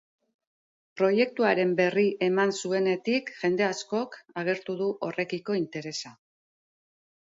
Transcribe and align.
Proiektuaren 1.01 1.75
berri 1.81 2.07
eman 2.29 2.55
zuenetik 2.63 3.31
jende 3.45 3.69
askok 3.69 4.21
agertu 4.45 4.81
du 4.85 4.93
horrekiko 5.11 5.63
interesa. 5.65 6.21